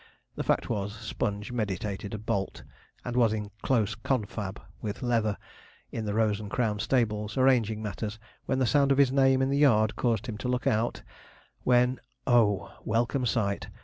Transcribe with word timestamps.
The 0.35 0.41
fact 0.43 0.67
was, 0.67 0.95
Sponge 0.95 1.51
meditated 1.51 2.15
a 2.15 2.17
bolt, 2.17 2.63
and 3.05 3.15
was 3.15 3.33
in 3.33 3.51
close 3.61 3.93
confab 3.93 4.59
with 4.81 5.03
Leather, 5.03 5.37
in 5.91 6.05
the 6.05 6.15
Rose 6.15 6.39
and 6.39 6.49
Crown 6.49 6.79
stables, 6.79 7.37
arranging 7.37 7.83
matters, 7.83 8.17
when 8.47 8.57
the 8.57 8.65
sound 8.65 8.91
of 8.91 8.97
his 8.97 9.11
name 9.11 9.43
in 9.43 9.51
the 9.51 9.59
yard 9.59 9.95
caused 9.95 10.25
him 10.25 10.39
to 10.39 10.47
look 10.47 10.65
out, 10.65 11.03
when 11.61 11.99
oh, 12.25 12.71
welcome 12.83 13.27
sight! 13.27 13.69